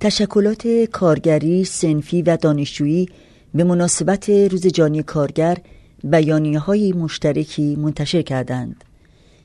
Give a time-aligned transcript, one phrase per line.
[0.00, 3.08] تشکلات کارگری، سنفی و دانشجویی
[3.54, 5.58] به مناسبت روز جانی کارگر
[6.04, 8.84] بیانیه های مشترکی منتشر کردند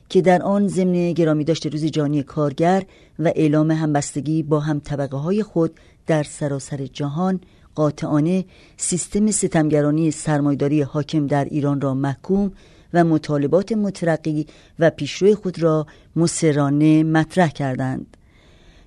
[0.08, 2.82] که در آن ضمن گرامی داشته روز جانی کارگر
[3.18, 7.40] و اعلام همبستگی با هم طبقه های خود در سراسر جهان
[7.74, 8.44] قاطعانه
[8.76, 12.52] سیستم ستمگرانی سرمایداری حاکم در ایران را محکوم
[12.94, 14.46] و مطالبات مترقی
[14.78, 15.86] و پیشروی خود را
[16.16, 18.16] مسرانه مطرح کردند.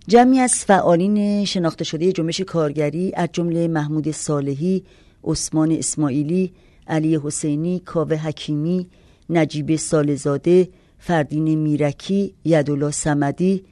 [0.09, 4.83] جمعی از فعالین شناخته شده جنبش کارگری از جمله محمود صالحی،
[5.23, 6.53] عثمان اسماعیلی،
[6.87, 8.87] علی حسینی، کاوه حکیمی،
[9.29, 13.63] نجیب سالزاده، فردین میرکی، یدولا سمدی،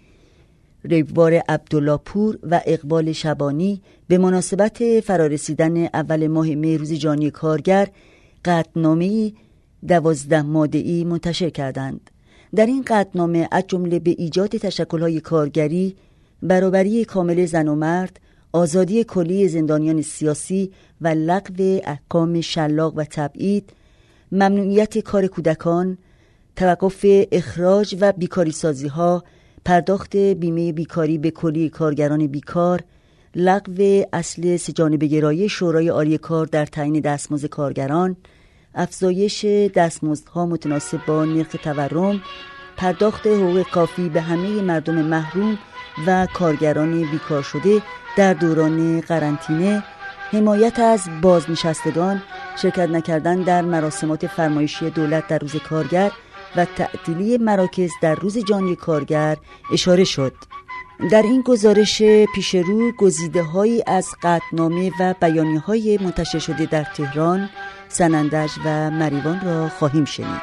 [0.83, 1.99] ریبوار عبدالله
[2.43, 7.87] و اقبال شبانی به مناسبت فرارسیدن اول ماه می روز جانی کارگر
[8.45, 9.33] قطنامه
[9.87, 12.09] دوازده مادهی منتشر کردند.
[12.55, 15.95] در این قطنامه از جمله به ایجاد تشکلهای کارگری،
[16.45, 18.19] برابری کامل زن و مرد،
[18.53, 20.71] آزادی کلی زندانیان سیاسی
[21.01, 23.69] و لغو احکام شلاق و تبعید،
[24.31, 25.97] ممنوعیت کار کودکان،
[26.55, 29.23] توقف اخراج و بیکاری سازی ها،
[29.65, 32.83] پرداخت بیمه بیکاری به کلی کارگران بیکار،
[33.35, 38.15] لغو اصل سجانب گرایی شورای عالی کار در تعیین دستمزد کارگران،
[38.75, 42.21] افزایش دستمزدها متناسب با نرخ تورم،
[42.77, 45.57] پرداخت حقوق کافی به همه مردم محروم
[46.07, 47.81] و کارگران بیکار شده
[48.17, 49.83] در دوران قرنطینه
[50.31, 52.23] حمایت از بازنشستگان
[52.61, 56.11] شرکت نکردن در مراسمات فرمایشی دولت در روز کارگر
[56.55, 59.37] و تعطیلی مراکز در روز جانی کارگر
[59.71, 60.33] اشاره شد.
[61.11, 62.01] در این گزارش
[62.35, 67.49] پیشرو گزیده هایی از قطنامه و بیانی های منتشر شده در تهران
[67.87, 70.41] سنندج و مریوان را خواهیم شنید.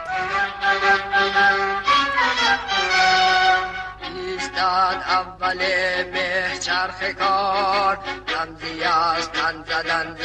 [5.13, 5.59] اول
[6.03, 10.17] به چرخ کار رمزی از تن زدن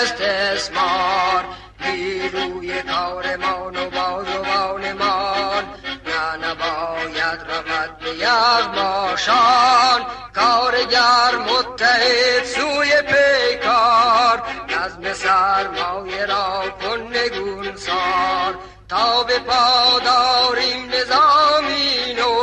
[0.00, 1.44] استثمار.
[1.80, 5.64] نیروی کارمان و بازوانمان
[6.06, 10.06] نه نباید رود به یغماشان.
[10.34, 18.54] کارگر متحد سوی پیکار نظم سرمایه را کن نگون سار
[18.88, 22.37] تا به پاداریم نظامی نو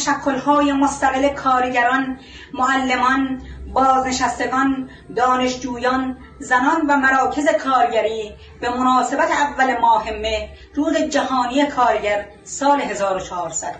[0.00, 2.18] تشکلهای مستقل کارگران
[2.54, 3.42] معلمان
[3.74, 12.80] بازنشستگان دانشجویان زنان و مراکز کارگری به مناسبت اول ماه مه روز جهانی کارگر سال
[12.80, 13.74] 1400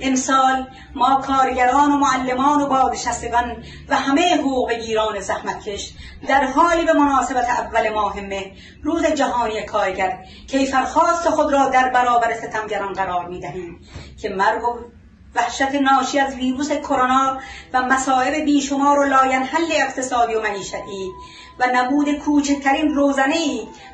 [0.00, 5.92] امسال ما کارگران و معلمان و بازنشستگان و همه حقوق گیران زحمتکش
[6.28, 8.52] در حالی به مناسبت اول ماه مه
[8.82, 10.18] روز جهانی کارگر
[10.50, 13.80] کیفرخواست خود را در برابر ستمگران قرار می دهیم
[14.22, 14.97] که مرگ و
[15.34, 17.38] وحشت ناشی از ویروس کرونا
[17.72, 21.10] و مصائب بیشمار و لاینحل اقتصادی و معیشتی
[21.58, 23.36] و نبود کوچکترین روزنه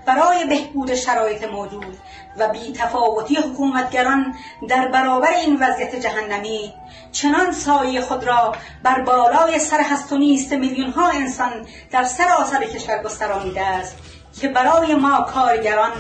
[0.07, 1.99] برای بهبود شرایط موجود
[2.39, 4.35] و بی تفاوتی حکومتگران
[4.69, 6.75] در برابر این وضعیت جهنمی
[7.13, 12.65] چنان سایه خود را بر بالای سر هست و نیست میلیون ها انسان در سراسر
[12.65, 13.97] کشور گسترانیده است.
[14.41, 15.93] که برای ما کارگران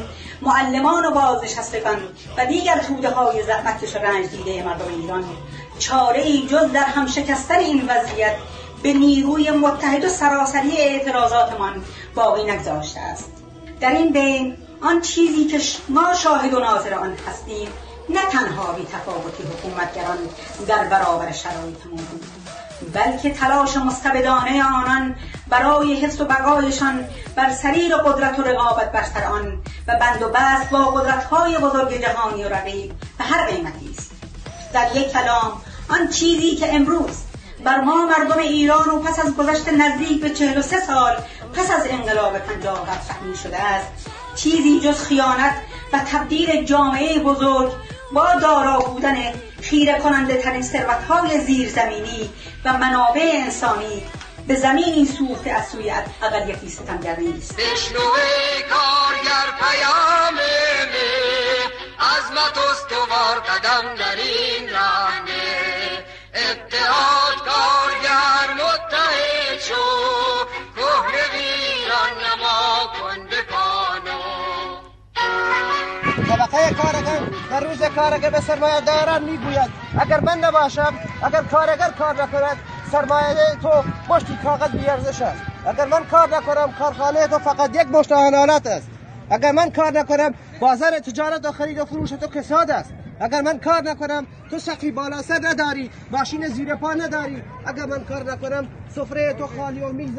[0.43, 1.99] معلمان و بازنشستگان
[2.39, 5.25] و دیگر توده های زحمتکش رنج دیده مردم ایران
[5.78, 8.37] چاره ای جز در هم شکستن این وضعیت
[8.83, 11.84] به نیروی متحد و سراسری اعتراضاتمان
[12.15, 13.33] باقی نگذاشته است.
[13.81, 17.69] در این بین آن چیزی که ما شاهد و ناظر آن هستیم
[18.09, 20.19] نه تنها بی تفاوتی حکومتگران
[20.69, 22.25] در برابر شرایط موجود
[22.94, 25.16] بلکه تلاش مستبدانه آنان
[25.49, 27.05] برای حفظ و بقایشان
[27.37, 32.44] بر سریر قدرت و رقابت بر آن و بند و بست با قدرت‌های بزرگ جهانی
[32.44, 34.10] و رقیب به هر قیمتی است.
[34.72, 37.22] در یک کلام آن چیزی که امروز
[37.65, 41.16] بر ما مردم ایران و پس از گذشت نزدیک به 43 سال
[41.54, 43.87] پس از انقلاب 57 تحمیل شده است
[44.37, 45.54] چیزی جز خیانت
[45.93, 47.72] و تبدیل جامعه بزرگ
[48.12, 49.16] با دارا بودن
[49.71, 52.31] خیره کننده ترین ثروت های زیرزمینی
[52.65, 54.03] و منابع انسانی
[54.49, 57.57] به زمینی سوخته از سوی اقلیتی ستمگر نیست.
[58.71, 60.39] کارگر پیام
[62.01, 65.13] عظمت استوار قدم در این راه
[66.34, 67.84] اتحاد کارگر
[76.65, 77.21] طبقه کارگر
[77.51, 82.57] در روز کارگر به سرمایه داران می‌گوید اگر من نباشم اگر کارگر کار نکند
[82.93, 83.71] سرمایه تو
[84.09, 85.43] مشتی کاغذ بیارزش است.
[85.66, 88.89] اگر من کار نکنم کارخانه تو فقط یک مشت است.
[89.31, 92.93] اگر من کار نکنم بازار تجارت و خرید و فروش تو کساد است.
[93.21, 97.43] اگر من کار نکنم تو سقی بالا سر نداری ماشین زیر پا نداری.
[97.67, 100.19] اگر من کار نکنم سفره تو خالی و میز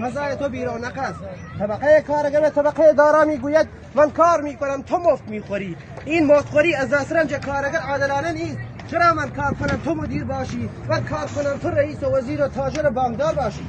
[0.00, 1.20] غذای تو بیرونق است
[1.58, 5.76] طبقه کارگر طبقه دارا می‌گوید من کار می‌کنم تو مفت می‌خوری.
[6.04, 8.58] این مفتخوری از دسترنج کارگر عادلانه نیست
[8.90, 12.48] چرا من کار کنم تو مدیر باشی؟ من کار کنم تو رئیس و وزیر و
[12.48, 13.66] تاجر و بانکدار باشی؟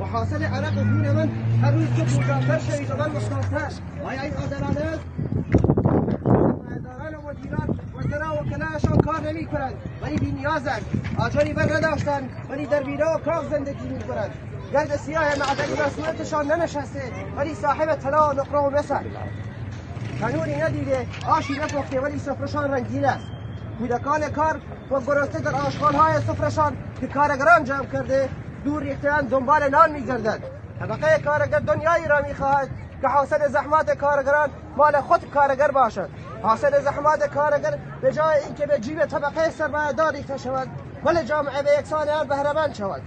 [0.00, 1.28] و حاصل عرق خون من
[1.62, 3.72] هر روز که بوداتر شوید و من مستاتر
[4.04, 4.80] آیا این عادلانه!
[4.80, 5.00] است
[7.14, 7.78] و مدیران
[8.92, 10.82] و کار نمی کنند ولی بی نیازند.
[11.18, 12.30] آجری بر نداشتند.
[12.50, 14.30] ولی در بیرا و کاخ زندگی می کنند
[14.72, 17.02] گرد سیاه معدنی بر صورتشان ننشسته
[17.36, 18.98] ولی صاحب طلا و نقره و مثل.
[20.20, 23.26] تنوری ندیده آشی نپخته ولی سفرشان رنگین است.
[23.78, 24.60] کودکان کار
[24.90, 28.28] و گرسنه در آشغالهای سفرشان که کارگران جمع کرده
[28.64, 30.42] دور ریختهاند دنبال نان میگردند.
[30.80, 32.68] طبقه کارگر دنیایی را می‌خواهد
[33.00, 36.08] که حاصل زحمات کارگران مال خود کارگر باشد.
[36.42, 40.68] حاصل زحمات کارگر به جای اینکه به جیب طبقه سرمایه‌دار ریخته شود
[41.04, 43.02] ولی جامعه به یکسان آن بهرهمند شود.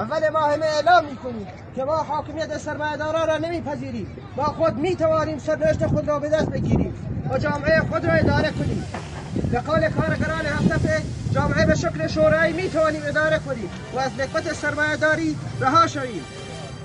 [0.00, 4.10] اول ماه همه اعلام می‌کنیم که ما حاکمیت سرمایه‌داران را نمیپذیریم.
[4.36, 6.94] ما خود می‌توانیم سرنوشت خود را به دست بگیریم
[7.30, 8.84] و جامعه خود را اداره کنیم.
[9.50, 15.36] به قول کارگران هفتفه جامعه به شکل شورایی می‌توانیم اداره کنیم و از نکبت سرمایه‌داری
[15.60, 16.24] رها شویم.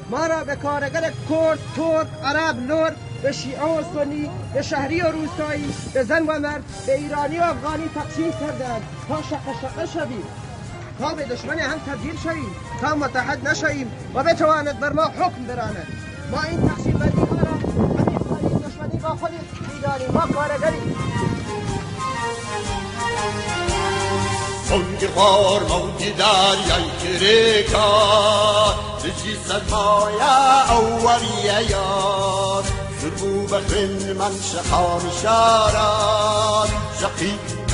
[0.09, 5.11] ما را به کارگر کرد، ترک، عرب، نور به شیعه و سنی به شهری و
[5.11, 10.44] روستایی به زن و مرد به ایرانی و افغانی تقسیم کردند تا شقه شقه شویم.
[10.99, 12.55] تا به دشمن هم تبدیل شویم.
[12.81, 15.87] تا متحد نشویم و بتواند بر ما حکم براند.
[16.31, 17.57] ما این تقسیم بندی ها را
[18.69, 19.31] دشمنی با خود
[19.73, 20.95] می‌دانیم ما کارگریم.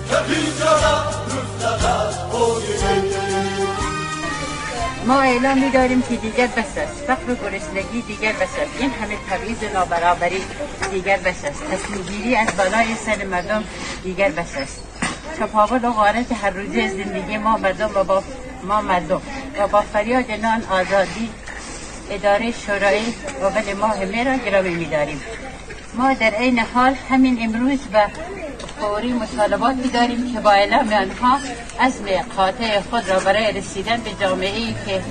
[0.09, 0.83] sala Yapşev da
[1.29, 2.17] du hukmi batala
[5.07, 9.17] ما اعلام می‌داریم که دیگر بس است فقر و گرسنگی دیگر بس است این همه
[9.29, 10.41] تبعیض نابرابری
[10.91, 13.63] دیگر بس است تصمیمگیری از بالای سر مردم
[14.03, 14.79] دیگر بس است
[15.39, 18.23] تفاوت و غارت هر روزه زندگی ما مردم و با
[18.63, 19.21] ما مردم
[19.59, 21.29] و با فریاد نان آزادی
[22.09, 25.21] اداره شورایی و بل ما همه را گرامی می‌داریم.
[25.93, 28.07] ما در عین حال همین امروز و
[28.79, 31.39] فوری مطالباتی داریم که با اعلام آنها
[31.79, 32.05] عزم
[32.37, 35.01] قاطع خود را برای رسیدن به جامعه ای که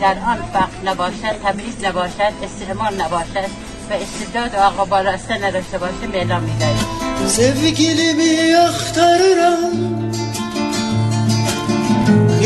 [0.00, 3.50] در آن فقر نباشد تبعیض نباشد استعمار نباشد
[3.90, 6.86] و استبداد و آقا بالاستن نداشته باشه به اعلام می‌داریم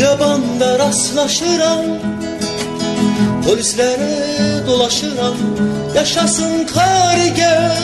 [0.00, 1.84] Yabanda rastlaşıram
[3.46, 5.34] Polislere dolaşıram.
[5.94, 7.78] Yaşasın kariger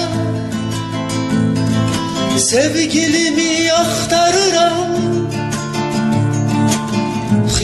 [2.38, 4.72] Sevgilimi aktarıram.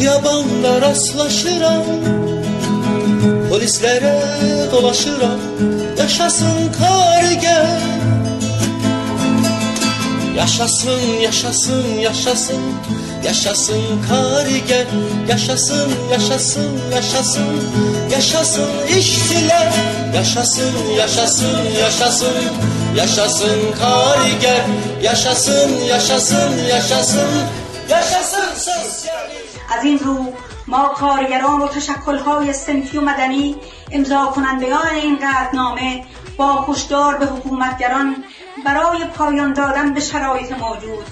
[0.01, 1.85] Yabanda rastlaşıram
[3.51, 4.21] Polislere
[4.73, 5.41] dolaşıram.
[5.99, 7.67] Yaşasın kariger
[10.37, 12.63] Yaşasın, yaşasın, yaşasın
[13.25, 14.87] Yaşasın kariger
[15.29, 17.61] Yaşasın, yaşasın, yaşasın
[18.11, 19.73] Yaşasın işçiler
[20.15, 22.35] Yaşasın, yaşasın, yaşasın
[22.97, 24.65] Yaşasın kariger
[25.03, 27.29] Yaşasın, yaşasın, yaşasın
[27.89, 30.33] Yaşasın sosyalist از این رو
[30.67, 33.57] ما کارگران و تشکلهای سنفی و مدنی
[33.93, 36.05] امضا کنندگان این قطعنامه
[36.37, 38.25] با هشدار به حکومتگران
[38.65, 41.05] برای پایان دادن به شرایط موجود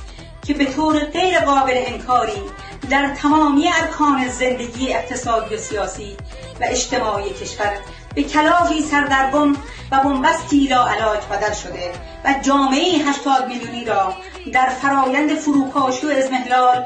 [0.50, 2.42] که به طور غیر قابل انکاری
[2.90, 6.16] در تمامی ارکان زندگی اقتصادی و سیاسی
[6.60, 7.78] و اجتماعی کشور
[8.14, 9.52] به کلافی سردرگم
[9.92, 11.92] و بنبستی لا علاج بدل شده
[12.24, 14.14] و جامعه 80 میلیونی را
[14.52, 16.84] در فرایند فروپاشی و ازمهلال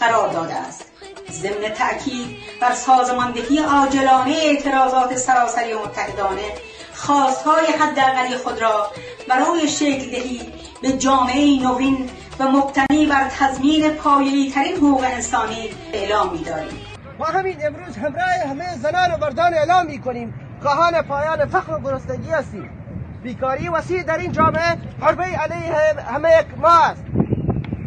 [0.00, 0.84] قرار داده است.
[1.32, 6.52] ضمن تأکید بر سازماندهی عاجلانه اعتراضات سراسری و متحدانه
[6.94, 8.90] خواستهای حداقلی خود را
[9.28, 10.40] برای شکل دهی
[10.82, 12.10] به جامعه نوین
[12.40, 16.78] و مبتنی بر تضمین پایه‌ای ترین حقوق انسانی اعلام می‌داریم.
[17.18, 21.80] ما همین امروز همراه همه زنان و مردان اعلام می کنیم خواهان پایان فقر و
[21.80, 22.70] گرسنگی هستیم.
[23.22, 25.74] بیکاری وسیع در این جامعه حربه علیه
[26.12, 27.02] همه ما است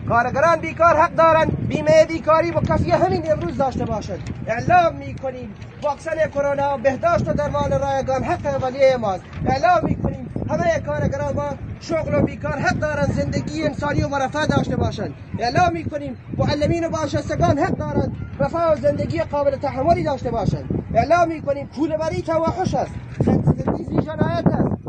[0.09, 4.19] کارگران بیکار حق دارند بیمه بیکاری و کفی همین امروز داشته باشد.
[4.47, 9.23] اعلام می کنیم واکسن کرونا بهداشت و درمان رایگان حق ولی ماست.
[9.47, 11.49] اعلام می کنیم همه کارگران با
[11.79, 16.85] شغل و بیکار حق دارند زندگی انسانی و مرفه داشته باشند اعلام می کنیم معلمین
[16.85, 22.21] و باشستگان حق دارند رفاه و زندگی قابل تحملی داشته باشند اعلام می کنیم کولهبری
[22.21, 22.91] توحش است.
[23.25, 24.87] زندگی جنایت است.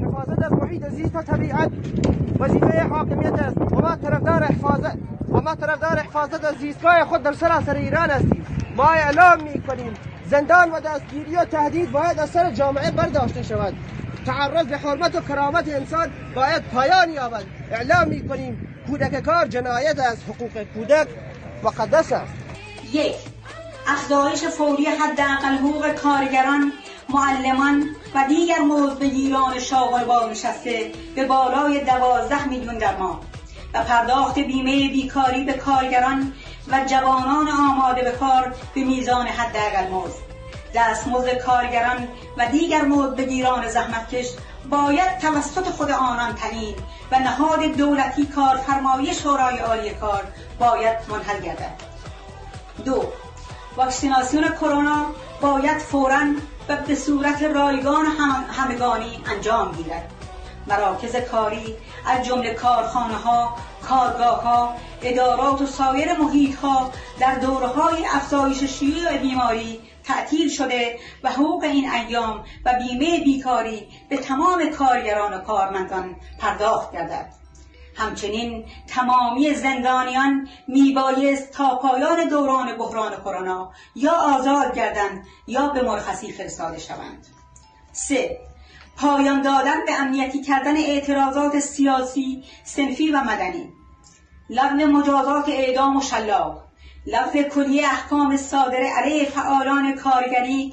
[0.00, 1.70] حفاظت از محیط زیست و طبیعت
[2.38, 3.56] وظیفه حاکمیت است.
[3.58, 4.96] و ما طرفدار حفاظت
[5.32, 8.46] و ما طرفدار حفاظت از زیستگاه خود در سراسر ایران هستیم.
[8.76, 9.92] ما اعلام می کنیم
[10.30, 13.74] زندان و دستگیری و تهدید باید از سر جامعه برداشته شود.
[14.26, 17.44] تعرض به حرمت و کرامت انسان باید پایان یابد.
[17.70, 21.08] اعلام می کنیم کودک کار جنایت از حقوق کودک
[21.62, 22.34] مقدس است.
[22.92, 23.16] یک
[23.86, 26.72] افزایش فوری حداقل حقوق کارگران
[27.08, 33.20] معلمان و دیگر مزدگیران شاغل بازنشسته به بالای دوازده میلیون در ماه
[33.74, 36.32] و پرداخت بیمه بیکاری به کارگران
[36.68, 40.25] و جوانان آماده به کار به میزان حداقل مزد.
[40.76, 44.26] دستمزد کارگران و دیگر مزدگیران زحمتکش
[44.70, 46.76] باید توسط خود آنان تعیین
[47.12, 50.24] و نهاد دولتی کارفرمایی شورای عالی کار
[50.58, 51.72] باید منحل گردد.
[52.84, 53.04] دو
[53.76, 55.06] واکسیناسیون کرونا
[55.40, 56.34] باید فوراً
[56.68, 58.06] و به صورت رایگان
[58.50, 60.10] همگانی انجام گیرد.
[60.66, 63.56] مراکز کاری از جمله کارخانه ها
[63.88, 66.90] کارگاه ها ادارات و سایر محیط ها
[67.20, 73.88] در دوره های افزایش شیوع بیماری تعطیل شده و حقوق این ایام و بیمه بیکاری
[74.08, 77.32] به تمام کارگران و کارمندان پرداخت گردد.
[77.96, 86.32] همچنین تمامی زندانیان میبایست تا پایان دوران بحران کرونا یا آزاد گردند یا به مرخصی
[86.32, 87.26] فرستاده شوند.
[87.92, 88.38] سه
[88.96, 93.72] پایان دادن به امنیتی کردن اعتراضات سیاسی، سنفی و مدنی.
[94.50, 96.65] لغو مجازات اعدام و شلاق.
[97.06, 100.72] لغو کلی احکام صادره علیه فعالان کارگری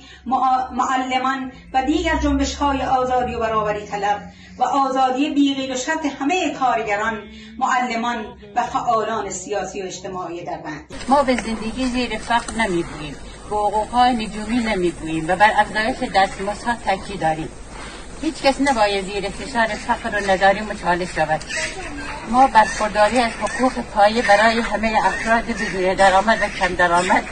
[0.72, 4.22] معلمان و دیگر جنبش های آزادی و برابری طلب
[4.58, 7.22] و آزادی بیغیر و شرط همه کارگران
[7.58, 8.26] معلمان
[8.56, 10.94] و فعالان سیاسی و اجتماعی در بند.
[11.08, 13.16] ما به زندگی زیر فقر نمی‌گوییم
[13.50, 17.50] به حقوقهای نجومی نمی‌گوییم و بر افزایش دستمزدها تاکید داریم.
[18.24, 21.42] هیچ کس نباید زیر فشار فقر و نداری مچاله شود.
[22.30, 27.24] ما برخورداری از حقوق پایه برای همه افراد بدون درآمد و کم درآمد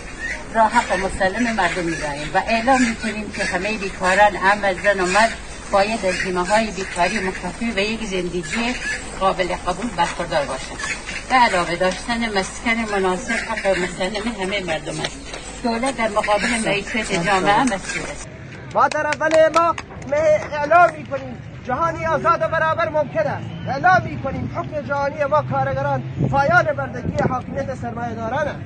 [0.53, 5.37] را حق مسلم مردم می‌دانیم و اعلام می‌کنیم که همه بیکاران هم زن و مرد
[5.71, 8.75] باید از بیمه های بیکاری مکافی و یک زندگی
[9.19, 10.79] قابل قبول برخوردار باشند.
[11.29, 15.17] به علاوه داشتن مسکن مناسب حق مسلم همه مردم است.
[15.63, 18.40] دولت در مقابل معیشت جامعه مسئول است.
[18.73, 19.75] ما در اول ما
[20.13, 23.47] اعلام می کنیم جهانی آزاد و برابر ممکن است.
[23.67, 28.59] اعلام می کنیم حکم جهانی ما کارگران پایان بردگی حاکمیت سرمایه داران است.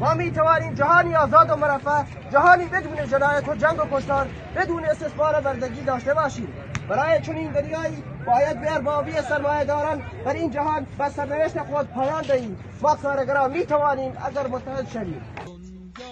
[0.00, 4.84] ما می توانیم جهانی آزاد و مرفع جهانی بدون جنایت و جنگ و کشتار بدون
[4.84, 6.48] استثمار و بردگی داشته باشیم.
[6.88, 12.22] برای چنین دنیایی باید به اربابی سرمایه داران در این جهان و سرنوشت خود پایان
[12.22, 12.58] دهیم.
[12.82, 15.22] ما کارگران می توانیم اگر متحد شویم.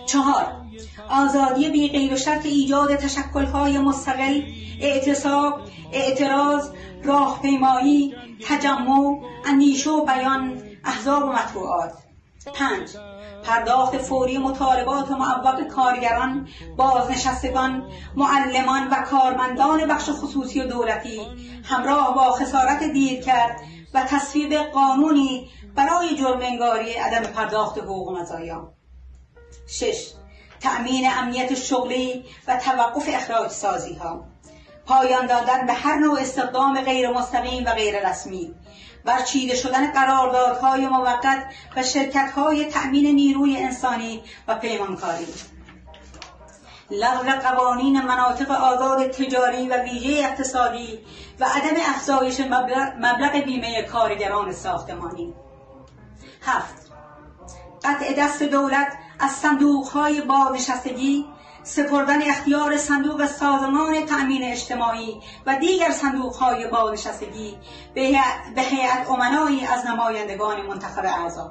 [0.07, 0.64] چهار.
[1.11, 4.43] آزادی بی غیر و شرط ایجاد تشکلهای مستقل
[4.81, 5.61] اعتصاب
[5.93, 6.71] اعتراض
[7.05, 8.15] راهپیمایی
[8.49, 11.93] تجمع اندیشه و بیان احزاب و مطبوعات.
[12.55, 12.89] پنج
[13.45, 17.83] پرداخت فوری مطالبات معوق کارگران بازنشستگان
[18.17, 21.21] معلمان و کارمندان بخش خصوصی و دولتی.
[21.65, 23.61] همراه با خسارت دیر کرد
[23.95, 28.73] و تصویب قانونی برای جرم انگاری عدم پرداخت حقوق مزایا
[29.67, 30.13] شش
[30.65, 34.25] تأمین امنیت شغلی و توقف اخراج سازی ها
[34.87, 38.55] پایان دادن به هر نوع استخدام غیر مستقیم و غیر رسمی.
[39.05, 41.45] برچیده شدن قراردادهای موقت
[41.77, 45.27] و شرکتهای تأمین نیروی انسانی و پیمانکاری.
[46.91, 50.99] لغو قوانین مناطق آزاد تجاری و ویژه اقتصادی
[51.41, 52.41] و عدم افزایش
[53.01, 55.35] مبلغ بیمه کارگران ساختمانی.
[56.43, 56.75] هفت
[57.85, 61.25] قطع دست دولت از صندوقهای بازنشستگی
[61.63, 67.57] سپردن اختیار صندوق سازمان تأمین اجتماعی و دیگر صندوقهای بازنشستگی
[67.95, 71.51] به هیئت امنایی از نمایندگان منتخب اعضا.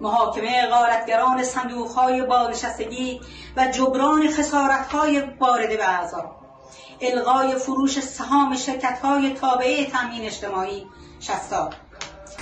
[0.00, 3.20] محاکمه غارتگران صندوقهای بازنشستگی
[3.56, 6.36] و جبران خسارتهای وارده به اعضا.
[7.00, 10.86] الغای فروش سهام شرکتهای تابعه تأمین اجتماعی
[11.20, 11.70] شستا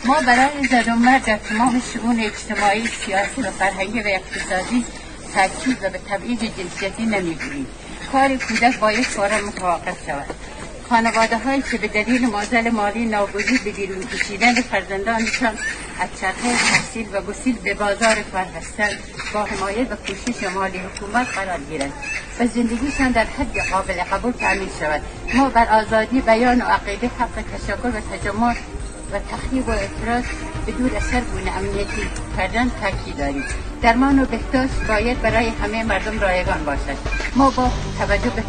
[0.05, 4.85] ما برای زد و مرد در تمام شئون اجتماعی سیاسی و فرهنگی و اقتصادی
[5.35, 7.67] ترکیب و به تبعیض جنسیتی نمی‌گوییم
[8.13, 10.35] کار کودک باید فورا متوقف شود.
[10.89, 15.59] خانواده هایی که به دلیل مازل مالی ناگزیر به بیرون کشیدن فرزندانشان
[16.01, 18.99] از چرخه تحصیل و گسیل به بازار کار هستند
[19.35, 21.93] با حمایت و کوشش مالی حکومت قرار گیرند
[22.41, 25.03] و زندگیشان در حد قابل قبول تعمین شود.
[25.35, 28.55] ما بر آزادی بیان و عقیده حق تشکر و تجمع
[29.15, 30.25] و تخریب و اعتراض
[30.67, 32.03] به دور اثر گونه امنیتی
[32.37, 33.45] کردن تاکید داریم.
[33.83, 36.99] درمان و بهداشت باید برای همه مردم رایگان باشد.
[37.37, 38.43] ما با توجه به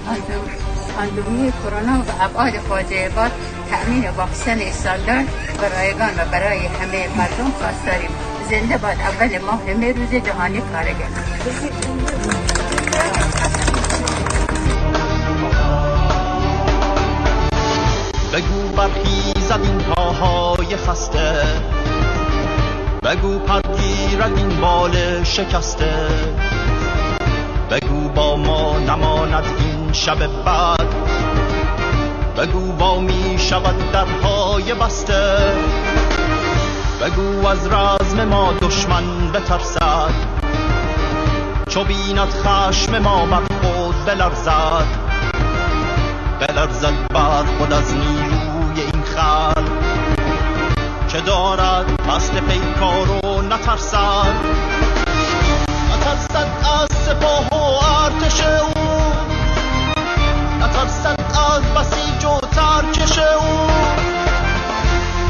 [0.98, 3.31] پاندمی کرونا و ابعاد فاجعه بار
[3.69, 5.27] تأمین واکسن استاندارد
[5.62, 8.10] و رایگان و برای همه مردم خواستاریم
[8.50, 11.05] زنده باد اول ماه همه روز جهانی کارگر
[18.34, 21.43] بگو برخیزد این پاهای خسته.
[23.03, 26.07] بگو پرگیرد این بال شکسته.
[27.71, 30.95] بگو با ما نماند این شب بعد
[32.37, 35.37] بگو با می شود درهای بسته.
[37.01, 40.13] بگو از رزم ما دشمن بترسد.
[41.69, 44.85] چو بیند خشم ما بر خود بلرزد.
[46.39, 48.35] بلرزد بر خود از نیروی
[52.36, 52.38] ز
[53.25, 54.36] و نترسد
[55.92, 56.48] نترسد
[56.82, 58.84] از سپاه و ارتش او
[60.62, 61.20] نترسد
[61.54, 63.68] از بسیج و ترکش او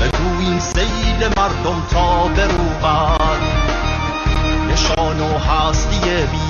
[0.02, 3.42] بگویی سیل مردم تا بروبد
[4.72, 6.00] نشان و هستی
[6.32, 6.45] بی